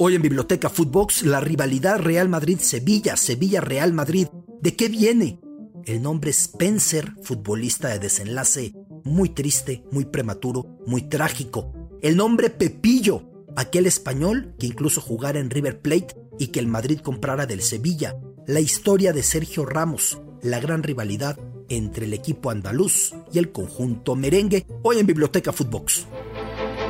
[0.00, 4.28] Hoy en Biblioteca Footbox, la rivalidad Real Madrid-Sevilla, Sevilla-Real Madrid.
[4.62, 5.40] ¿De qué viene?
[5.86, 11.72] El nombre Spencer, futbolista de desenlace muy triste, muy prematuro, muy trágico.
[12.00, 13.24] El nombre Pepillo,
[13.56, 18.16] aquel español que incluso jugara en River Plate y que el Madrid comprara del Sevilla.
[18.46, 21.38] La historia de Sergio Ramos, la gran rivalidad
[21.68, 26.06] entre el equipo andaluz y el conjunto merengue, hoy en Biblioteca Footbox.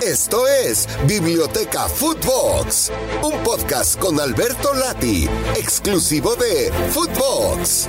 [0.09, 2.91] Esto es Biblioteca Footbox,
[3.23, 7.89] un podcast con Alberto Lati, exclusivo de Footbox.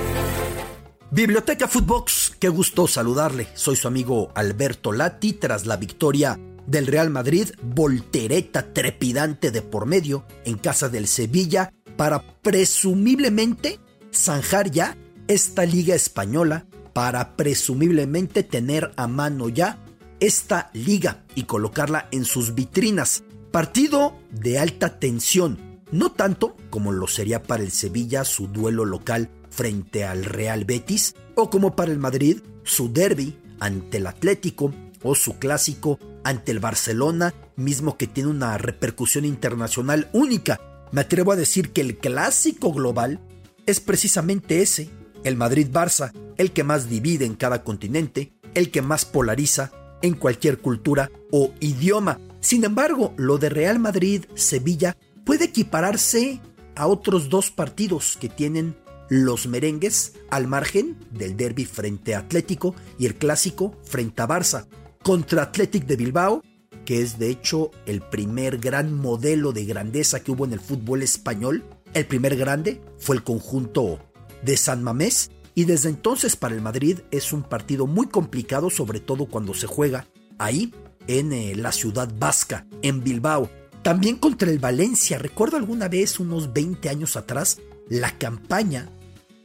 [1.10, 3.48] Biblioteca Footbox, qué gusto saludarle.
[3.54, 9.86] Soy su amigo Alberto Lati tras la victoria del Real Madrid, voltereta trepidante de por
[9.86, 13.80] medio en casa del Sevilla para presumiblemente
[14.12, 14.94] zanjar ya
[15.26, 19.78] esta liga española, para presumiblemente tener a mano ya
[20.20, 23.24] esta liga y colocarla en sus vitrinas.
[23.50, 29.30] Partido de alta tensión, no tanto como lo sería para el Sevilla su duelo local
[29.50, 34.72] frente al Real Betis, o como para el Madrid su derby ante el Atlético,
[35.02, 40.60] o su clásico ante el Barcelona, mismo que tiene una repercusión internacional única.
[40.92, 43.20] Me atrevo a decir que el clásico global
[43.66, 44.90] es precisamente ese,
[45.24, 49.70] el Madrid-Barça, el que más divide en cada continente, el que más polariza,
[50.02, 52.18] en cualquier cultura o idioma.
[52.40, 56.40] Sin embargo, lo de Real Madrid-Sevilla puede equipararse
[56.74, 58.76] a otros dos partidos que tienen
[59.08, 64.66] los merengues al margen del derby frente a Atlético y el clásico frente a Barça.
[65.02, 66.42] Contra Athletic de Bilbao,
[66.84, 71.02] que es de hecho el primer gran modelo de grandeza que hubo en el fútbol
[71.02, 73.98] español, el primer grande fue el conjunto
[74.42, 78.98] de San Mamés y desde entonces para el Madrid es un partido muy complicado, sobre
[78.98, 80.06] todo cuando se juega
[80.38, 80.72] ahí,
[81.06, 83.50] en eh, la ciudad vasca, en Bilbao.
[83.82, 85.18] También contra el Valencia.
[85.18, 87.58] Recuerdo alguna vez, unos 20 años atrás,
[87.90, 88.88] la campaña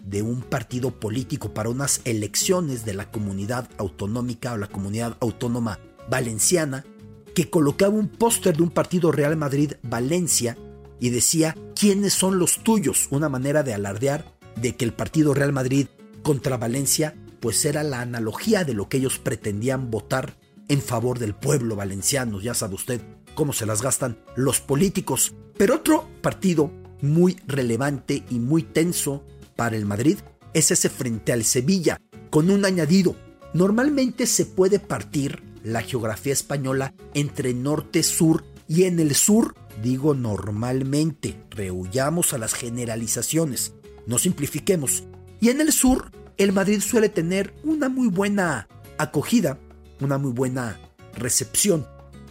[0.06, 5.80] de un partido político para unas elecciones de la comunidad autonómica o la comunidad autónoma
[6.10, 6.86] valenciana,
[7.34, 10.58] que colocaba un póster de un partido Real Madrid-Valencia
[10.98, 15.52] y decía quiénes son los tuyos, una manera de alardear de que el partido Real
[15.52, 15.88] Madrid
[16.26, 21.36] contra Valencia, pues era la analogía de lo que ellos pretendían votar en favor del
[21.36, 22.42] pueblo valenciano.
[22.42, 23.00] Ya sabe usted
[23.36, 25.36] cómo se las gastan los políticos.
[25.56, 26.72] Pero otro partido
[27.04, 29.24] muy relevante y muy tenso
[29.56, 30.18] para el Madrid
[30.56, 33.16] es ese frente al Sevilla, con un añadido.
[33.54, 39.54] Normalmente se puede partir la geografía española entre norte-sur y en el sur,
[39.84, 43.74] digo normalmente, rehuyamos a las generalizaciones,
[44.08, 45.04] no simplifiquemos,
[45.46, 48.68] y en el sur, el Madrid suele tener una muy buena
[48.98, 49.60] acogida,
[50.02, 50.80] una muy buena
[51.16, 51.86] recepción.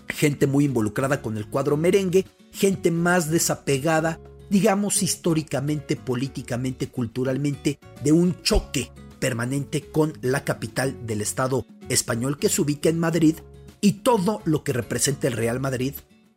[0.09, 4.19] Gente muy involucrada con el cuadro merengue, gente más desapegada,
[4.51, 12.49] digamos históricamente, políticamente, culturalmente, de un choque permanente con la capital del Estado español que
[12.49, 13.37] se ubica en Madrid
[13.81, 15.95] y todo lo que representa el Real Madrid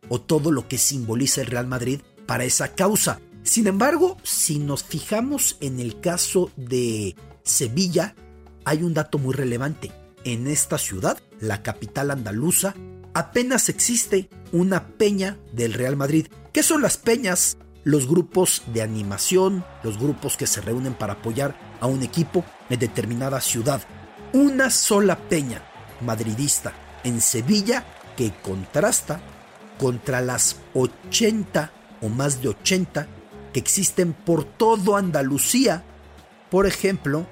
[0.08, 3.20] o todo lo que simboliza el Real Madrid para esa causa.
[3.42, 8.14] Sin embargo, si nos fijamos en el caso de Sevilla,
[8.64, 9.90] hay un dato muy relevante.
[10.24, 12.74] En esta ciudad, la capital andaluza,
[13.14, 16.26] apenas existe una peña del Real Madrid.
[16.52, 17.56] ¿Qué son las peñas?
[17.84, 22.78] Los grupos de animación, los grupos que se reúnen para apoyar a un equipo en
[22.78, 23.80] determinada ciudad.
[24.34, 25.62] Una sola peña
[26.02, 29.20] madridista en Sevilla que contrasta
[29.78, 31.72] contra las 80
[32.02, 33.08] o más de 80
[33.58, 35.84] existen por todo Andalucía,
[36.50, 37.26] por ejemplo,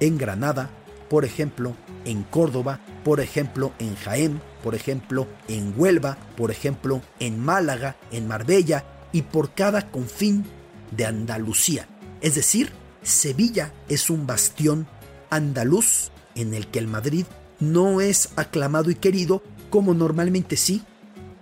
[0.00, 0.70] en Granada,
[1.08, 1.74] por ejemplo,
[2.04, 8.28] en Córdoba, por ejemplo, en Jaén, por ejemplo, en Huelva, por ejemplo, en Málaga, en
[8.28, 10.44] Marbella y por cada confín
[10.90, 11.88] de Andalucía.
[12.20, 12.72] Es decir,
[13.02, 14.86] Sevilla es un bastión
[15.30, 17.24] andaluz en el que el Madrid
[17.60, 20.82] no es aclamado y querido como normalmente sí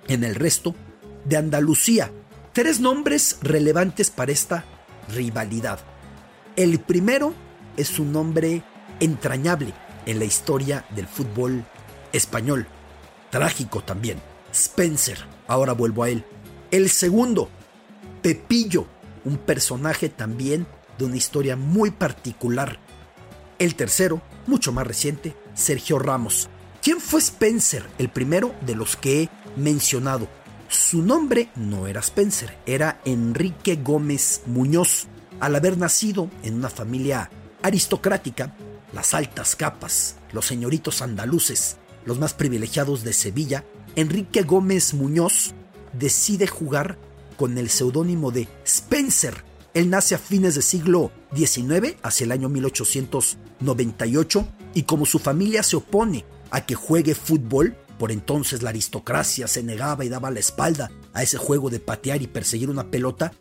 [0.09, 0.75] en el resto
[1.25, 2.13] de Andalucía,
[2.57, 4.65] Tres nombres relevantes para esta
[5.15, 5.79] rivalidad.
[6.57, 7.35] El primero
[7.77, 8.63] es un nombre
[8.99, 9.75] entrañable
[10.07, 11.67] en la historia del fútbol
[12.15, 12.67] español.
[13.29, 14.23] Trágico también.
[14.55, 15.19] Spencer.
[15.47, 16.25] Ahora vuelvo a él.
[16.71, 17.51] El segundo,
[18.23, 18.87] Pepillo.
[19.27, 20.67] Un personaje también
[20.97, 22.79] de una historia muy particular.
[23.59, 26.49] El tercero, mucho más reciente, Sergio Ramos.
[26.81, 27.85] ¿Quién fue Spencer?
[27.99, 30.27] El primero de los que he mencionado.
[30.69, 35.07] Su nombre no era Spencer, era Enrique Gómez Muñoz.
[35.39, 37.31] Al haber nacido en una familia
[37.63, 38.57] aristocrática,
[38.93, 43.65] las altas capas, los señoritos andaluces, los más privilegiados de Sevilla,
[43.95, 45.55] Enrique Gómez Muñoz
[45.93, 46.99] decide jugar
[47.37, 49.45] con el seudónimo de Spencer.
[49.73, 55.63] Él nace a fines del siglo XIX, hacia el año 1898, y como su familia
[55.63, 60.41] se opone a que juegue fútbol, por entonces la aristocracia se negaba y daba la
[60.41, 63.33] espalda a ese juego de patear y perseguir una pelota,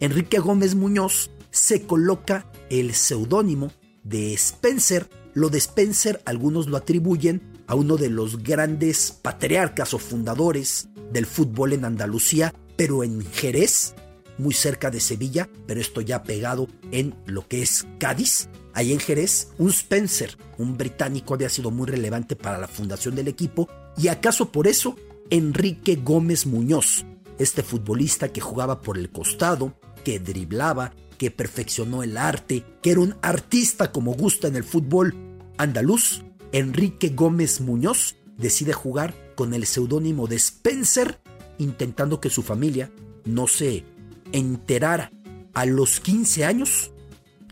[0.00, 3.72] Enrique Gómez Muñoz se coloca el seudónimo
[4.04, 5.08] de Spencer.
[5.34, 11.26] Lo de Spencer algunos lo atribuyen a uno de los grandes patriarcas o fundadores del
[11.26, 13.94] fútbol en Andalucía, pero en Jerez,
[14.38, 18.48] muy cerca de Sevilla, pero esto ya pegado en lo que es Cádiz.
[18.76, 23.26] Ahí en Jerez, un Spencer, un británico, había sido muy relevante para la fundación del
[23.26, 24.96] equipo y acaso por eso
[25.30, 27.06] Enrique Gómez Muñoz,
[27.38, 29.72] este futbolista que jugaba por el costado,
[30.04, 35.14] que driblaba, que perfeccionó el arte, que era un artista como gusta en el fútbol
[35.56, 36.22] andaluz,
[36.52, 41.18] Enrique Gómez Muñoz decide jugar con el seudónimo de Spencer,
[41.56, 42.90] intentando que su familia
[43.24, 43.84] no se
[44.32, 45.10] enterara.
[45.54, 46.90] A los 15 años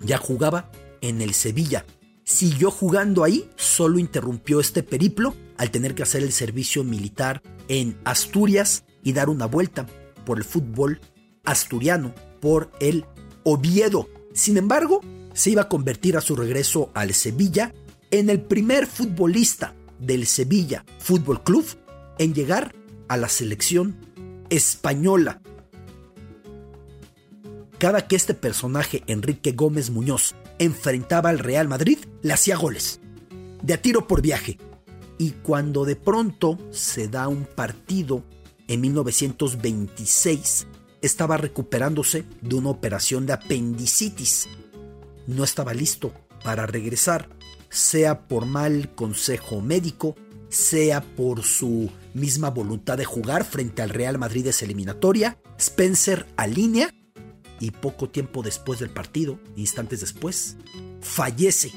[0.03, 0.71] ya jugaba
[1.05, 1.85] en el Sevilla.
[2.25, 7.99] Siguió jugando ahí, solo interrumpió este periplo al tener que hacer el servicio militar en
[8.05, 9.87] Asturias y dar una vuelta
[10.25, 11.01] por el fútbol
[11.45, 13.05] asturiano, por el
[13.45, 14.09] Oviedo.
[14.33, 15.03] Sin embargo,
[15.35, 17.75] se iba a convertir a su regreso al Sevilla
[18.11, 21.67] en el primer futbolista del Sevilla Fútbol Club
[22.19, 22.75] en llegar
[23.09, 23.97] a la selección
[24.49, 25.43] española.
[27.79, 33.01] Cada que este personaje, Enrique Gómez Muñoz, enfrentaba al Real Madrid, le hacía goles,
[33.63, 34.59] de a tiro por viaje.
[35.19, 38.25] Y cuando de pronto se da un partido
[38.69, 40.67] en 1926
[41.03, 44.49] estaba recuperándose de una operación de apendicitis.
[45.27, 46.13] No estaba listo
[46.43, 47.29] para regresar,
[47.69, 50.17] sea por mal consejo médico,
[50.49, 55.39] sea por su misma voluntad de jugar frente al Real Madrid esa eliminatoria.
[55.59, 56.91] Spencer alinea
[57.61, 60.57] y poco tiempo después del partido, instantes después,
[61.01, 61.73] fallece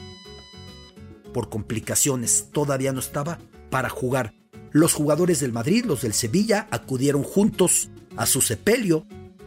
[1.34, 2.48] por complicaciones.
[2.52, 3.40] Todavía no estaba
[3.70, 4.34] para jugar.
[4.72, 9.06] Los jugadores del Madrid, los del Sevilla, acudieron juntos a su sepelio.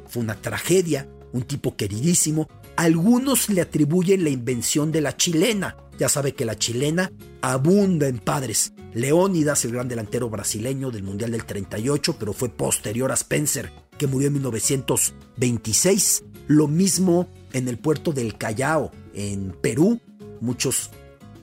[0.08, 2.48] Fue una tragedia, un tipo queridísimo.
[2.76, 5.76] Algunos le atribuyen la invención de la chilena.
[5.98, 7.12] Ya sabe que la chilena
[7.42, 8.72] abunda en padres.
[8.94, 14.06] Leónidas, el gran delantero brasileño del Mundial del 38, pero fue posterior a Spencer, que
[14.06, 16.24] murió en 1926.
[16.46, 20.00] Lo mismo en el puerto del Callao, en Perú.
[20.40, 20.88] Muchos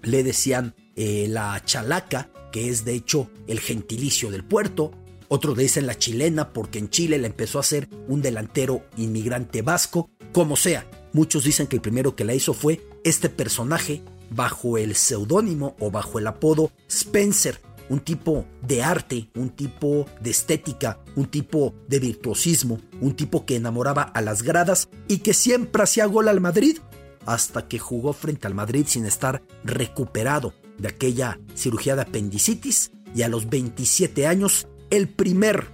[0.01, 4.91] le decían eh, la chalaca, que es de hecho el gentilicio del puerto.
[5.27, 9.61] Otros le dicen la chilena porque en Chile la empezó a hacer un delantero inmigrante
[9.61, 10.09] vasco.
[10.33, 14.01] Como sea, muchos dicen que el primero que la hizo fue este personaje
[14.31, 20.29] bajo el seudónimo o bajo el apodo Spencer, un tipo de arte, un tipo de
[20.29, 25.83] estética, un tipo de virtuosismo, un tipo que enamoraba a las gradas y que siempre
[25.83, 26.79] hacía gol al Madrid,
[27.25, 33.23] hasta que jugó frente al Madrid sin estar recuperado de aquella cirugía de apendicitis y
[33.23, 35.67] a los 27 años el primer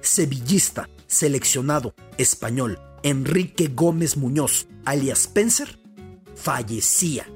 [0.00, 5.78] sevillista seleccionado español, Enrique Gómez Muñoz, alias Spencer,
[6.34, 7.26] fallecía.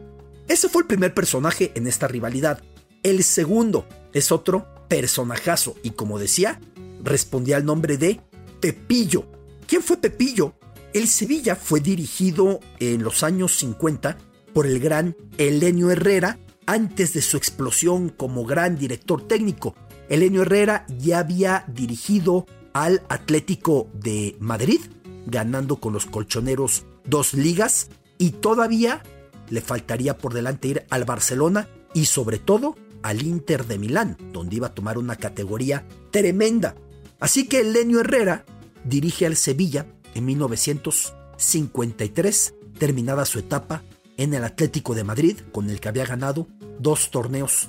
[0.48, 2.62] Ese fue el primer personaje en esta rivalidad.
[3.02, 6.60] El segundo es otro personajazo y como decía,
[7.02, 8.20] respondía al nombre de
[8.60, 9.26] Pepillo.
[9.66, 10.54] ¿Quién fue Pepillo?
[10.92, 14.16] El Sevilla fue dirigido en los años 50
[14.52, 19.75] por el gran Elenio Herrera antes de su explosión como gran director técnico.
[20.08, 24.80] Elenio Herrera ya había dirigido al Atlético de Madrid,
[25.26, 29.02] ganando con los colchoneros dos ligas y todavía
[29.50, 34.57] le faltaría por delante ir al Barcelona y sobre todo al Inter de Milán, donde
[34.57, 36.75] iba a tomar una categoría tremenda.
[37.21, 38.45] Así que Elenio Herrera
[38.85, 43.83] dirige al Sevilla en 1953, terminada su etapa
[44.17, 46.47] en el Atlético de Madrid, con el que había ganado
[46.78, 47.69] dos torneos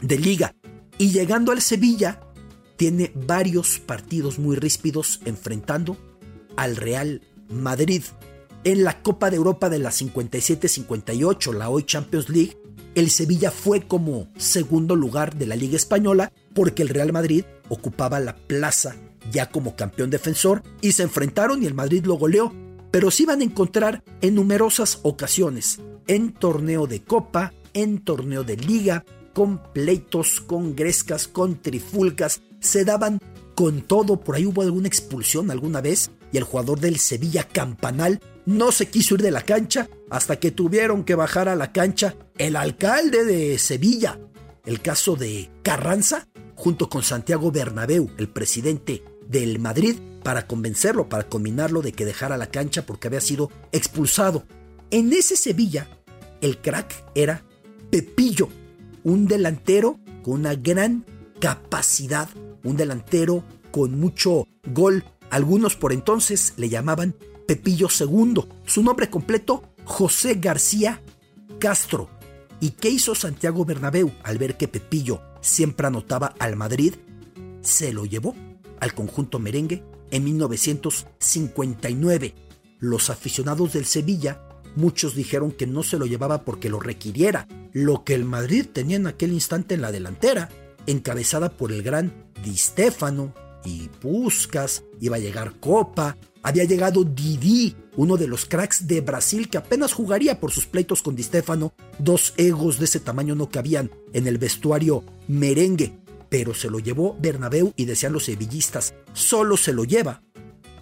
[0.00, 0.54] de liga.
[0.98, 2.20] Y llegando al Sevilla,
[2.76, 5.96] tiene varios partidos muy ríspidos enfrentando
[6.56, 8.02] al Real Madrid.
[8.64, 12.56] En la Copa de Europa de la 57-58, la hoy Champions League,
[12.94, 18.20] el Sevilla fue como segundo lugar de la Liga Española porque el Real Madrid ocupaba
[18.20, 18.96] la plaza
[19.30, 22.52] ya como campeón defensor y se enfrentaron y el Madrid lo goleó,
[22.90, 28.56] pero se iban a encontrar en numerosas ocasiones, en torneo de Copa, en torneo de
[28.56, 33.18] Liga, con pleitos, con grescas, con trifulcas, se daban
[33.54, 38.20] con todo, por ahí hubo alguna expulsión alguna vez y el jugador del Sevilla Campanal
[38.46, 42.16] no se quiso ir de la cancha hasta que tuvieron que bajar a la cancha
[42.42, 44.18] el alcalde de Sevilla.
[44.64, 49.94] El caso de Carranza, junto con Santiago Bernabéu, el presidente del Madrid
[50.24, 54.42] para convencerlo, para combinarlo de que dejara la cancha porque había sido expulsado.
[54.90, 55.86] En ese Sevilla,
[56.40, 57.44] el crack era
[57.90, 58.48] Pepillo,
[59.04, 61.06] un delantero con una gran
[61.38, 62.28] capacidad,
[62.64, 65.04] un delantero con mucho gol.
[65.30, 67.14] Algunos por entonces le llamaban
[67.46, 68.44] Pepillo II.
[68.66, 71.00] Su nombre completo, José García
[71.60, 72.08] Castro.
[72.62, 76.94] ¿Y qué hizo Santiago Bernabéu al ver que Pepillo siempre anotaba al Madrid?
[77.60, 78.36] Se lo llevó
[78.78, 82.36] al conjunto merengue en 1959.
[82.78, 88.04] Los aficionados del Sevilla, muchos dijeron que no se lo llevaba porque lo requiriera, lo
[88.04, 90.48] que el Madrid tenía en aquel instante en la delantera,
[90.86, 97.76] encabezada por el gran Di Stefano y Puskas, iba a llegar Copa, había llegado Didi,
[97.96, 101.72] uno de los cracks de Brasil que apenas jugaría por sus pleitos con Di Stefano,
[101.98, 107.16] dos egos de ese tamaño no cabían en el vestuario merengue, pero se lo llevó
[107.20, 110.22] Bernabéu y decían los sevillistas, solo se lo lleva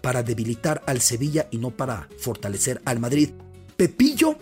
[0.01, 3.31] para debilitar al Sevilla y no para fortalecer al Madrid.
[3.77, 4.37] Pepillo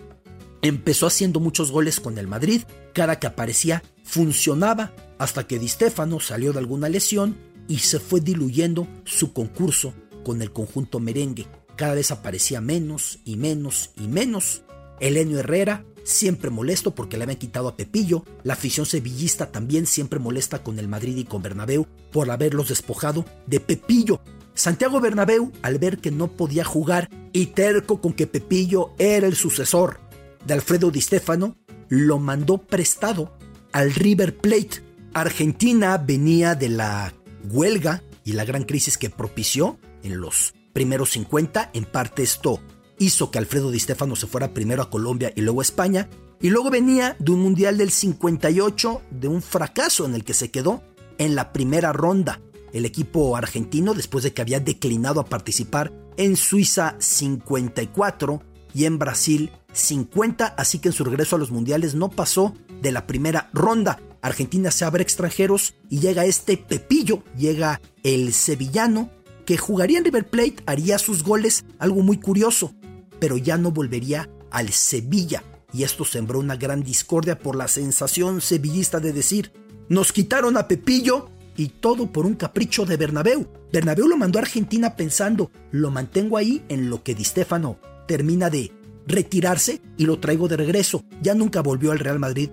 [0.63, 6.21] empezó haciendo muchos goles con el Madrid, cada que aparecía funcionaba hasta que Di Stefano
[6.21, 7.37] salió de alguna lesión
[7.69, 9.95] y se fue diluyendo su concurso
[10.25, 11.47] con el conjunto merengue.
[11.77, 14.63] Cada vez aparecía menos y menos y menos.
[14.99, 20.19] Elenio Herrera siempre molesto porque le habían quitado a Pepillo, la afición sevillista también siempre
[20.19, 24.21] molesta con el Madrid y con Bernabéu por haberlos despojado de Pepillo.
[24.55, 29.37] Santiago Bernabéu, al ver que no podía jugar y terco con que Pepillo era el
[29.37, 30.01] sucesor
[30.45, 31.57] de Alfredo Di Stefano,
[31.89, 33.37] lo mandó prestado
[33.73, 34.83] al River Plate.
[35.15, 37.15] Argentina venía de la
[37.51, 42.61] huelga y la gran crisis que propició en los primeros 50, en parte esto
[42.99, 46.09] hizo que Alfredo Di Stefano se fuera primero a Colombia y luego a España,
[46.41, 50.51] y luego venía de un Mundial del 58, de un fracaso en el que se
[50.51, 50.83] quedó
[51.19, 52.41] en la primera ronda.
[52.73, 58.43] El equipo argentino, después de que había declinado a participar en Suiza 54
[58.75, 62.93] y en Brasil 50, así que en su regreso a los mundiales no pasó de
[62.93, 64.01] la primera ronda.
[64.23, 69.11] Argentina se abre extranjeros y llega este Pepillo, llega el sevillano,
[69.45, 72.75] que jugaría en River Plate, haría sus goles, algo muy curioso
[73.19, 78.41] pero ya no volvería al Sevilla, y esto sembró una gran discordia por la sensación
[78.41, 79.53] sevillista de decir,
[79.89, 83.49] nos quitaron a Pepillo y todo por un capricho de Bernabéu.
[83.73, 88.49] Bernabéu lo mandó a Argentina pensando, lo mantengo ahí en lo que Di Stefano termina
[88.49, 88.73] de
[89.07, 91.05] retirarse y lo traigo de regreso.
[91.21, 92.51] Ya nunca volvió al Real Madrid.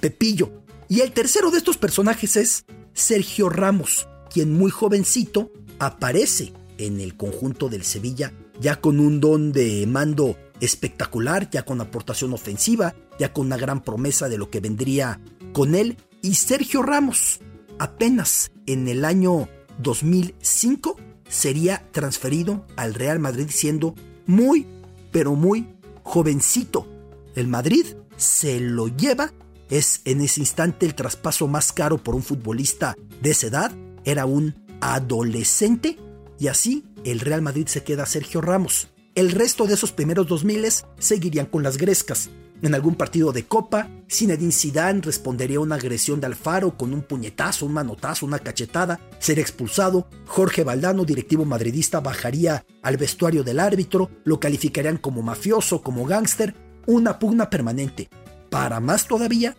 [0.00, 0.64] Pepillo.
[0.88, 2.64] Y el tercero de estos personajes es
[2.94, 9.52] Sergio Ramos, quien muy jovencito aparece en el conjunto del Sevilla ya con un don
[9.52, 14.60] de mando espectacular, ya con aportación ofensiva, ya con una gran promesa de lo que
[14.60, 15.20] vendría
[15.52, 15.96] con él.
[16.22, 17.40] Y Sergio Ramos,
[17.78, 20.96] apenas en el año 2005,
[21.28, 23.94] sería transferido al Real Madrid siendo
[24.26, 24.66] muy,
[25.12, 25.68] pero muy
[26.02, 26.86] jovencito.
[27.34, 29.32] El Madrid se lo lleva,
[29.70, 33.72] es en ese instante el traspaso más caro por un futbolista de esa edad,
[34.04, 35.98] era un adolescente
[36.38, 38.88] y así el Real Madrid se queda Sergio Ramos.
[39.14, 40.66] El resto de esos primeros 2000
[40.98, 42.30] seguirían con las grescas.
[42.60, 47.02] En algún partido de Copa, Zinedine Zidane respondería a una agresión de Alfaro con un
[47.02, 50.08] puñetazo, un manotazo, una cachetada, sería expulsado.
[50.26, 56.54] Jorge Valdano, directivo madridista, bajaría al vestuario del árbitro, lo calificarían como mafioso, como gángster,
[56.86, 58.08] una pugna permanente.
[58.50, 59.56] Para más todavía,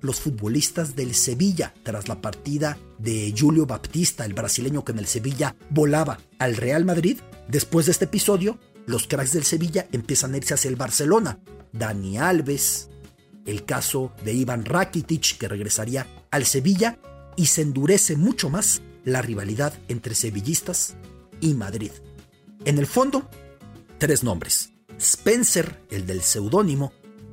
[0.00, 5.06] los futbolistas del Sevilla tras la partida de Julio Baptista, el brasileño que en el
[5.06, 7.18] Sevilla volaba al Real Madrid.
[7.48, 11.38] Después de este episodio, los cracks del Sevilla empiezan a irse hacia el Barcelona.
[11.72, 12.88] Dani Alves,
[13.46, 16.98] el caso de Iván Rakitic que regresaría al Sevilla
[17.36, 20.94] y se endurece mucho más la rivalidad entre sevillistas
[21.40, 21.92] y Madrid.
[22.64, 23.28] En el fondo,
[23.98, 24.72] tres nombres.
[24.98, 26.92] Spencer, el del seudónimo,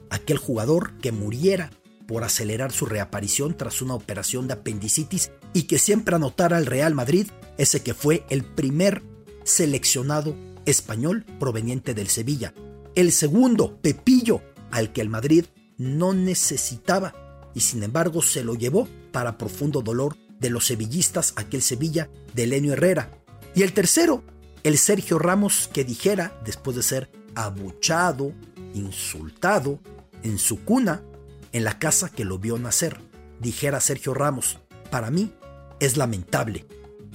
[0.09, 1.71] aquel jugador que muriera
[2.07, 6.93] por acelerar su reaparición tras una operación de apendicitis y que siempre anotara al Real
[6.95, 9.03] Madrid, ese que fue el primer
[9.43, 10.35] seleccionado
[10.65, 12.53] español proveniente del Sevilla.
[12.95, 15.45] El segundo, Pepillo, al que el Madrid
[15.77, 17.13] no necesitaba
[17.53, 22.47] y sin embargo se lo llevó para profundo dolor de los sevillistas aquel Sevilla de
[22.47, 23.11] Lenio Herrera.
[23.55, 24.23] Y el tercero,
[24.63, 28.33] el Sergio Ramos que dijera, después de ser abuchado,
[28.73, 29.79] insultado,
[30.23, 31.03] en su cuna,
[31.51, 32.99] en la casa que lo vio nacer,
[33.39, 34.59] dijera Sergio Ramos,
[34.89, 35.33] para mí
[35.79, 36.65] es lamentable,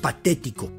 [0.01, 0.71] patético,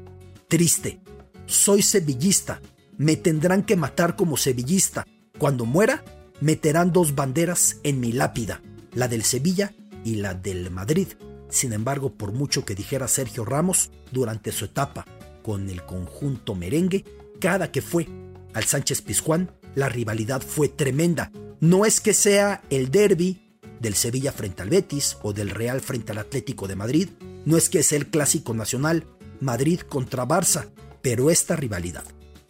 [0.48, 1.00] triste.
[1.46, 2.60] Soy sevillista,
[2.96, 5.06] me tendrán que matar como sevillista.
[5.38, 6.04] Cuando muera,
[6.40, 8.62] meterán dos banderas en mi lápida,
[8.92, 11.08] la del Sevilla y la del Madrid.
[11.50, 15.04] Sin embargo, por mucho que dijera Sergio Ramos, durante su etapa
[15.42, 17.04] con el conjunto merengue,
[17.40, 18.08] cada que fue
[18.54, 21.30] al Sánchez Pizjuán, la rivalidad fue tremenda.
[21.64, 26.12] No es que sea el derby del Sevilla frente al Betis o del Real frente
[26.12, 27.08] al Atlético de Madrid,
[27.46, 29.06] no es que sea el clásico nacional
[29.40, 30.68] Madrid contra Barça,
[31.00, 32.04] pero esta rivalidad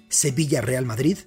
[0.09, 1.18] Sevilla-Real Madrid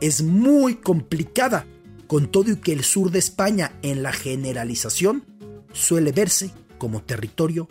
[0.00, 1.66] es muy complicada,
[2.06, 5.24] con todo y que el sur de España en la generalización
[5.72, 7.68] suele verse como territorio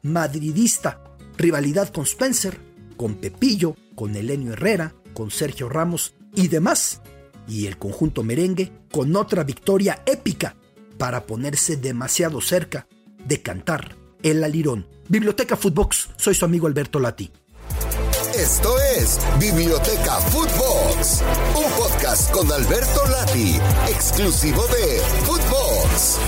[0.00, 1.04] madridista,
[1.36, 2.58] rivalidad con Spencer,
[2.96, 7.02] con Pepillo, con Elenio Herrera, con Sergio Ramos y demás,
[7.48, 10.56] y el conjunto merengue con otra victoria épica
[10.98, 12.86] para ponerse demasiado cerca
[13.24, 14.86] de cantar el alirón.
[15.08, 17.30] Biblioteca Footbox, soy su amigo Alberto Lati.
[18.34, 21.22] Esto es Biblioteca Footbox,
[21.56, 26.18] un podcast con Alberto Lati, exclusivo de Footbox.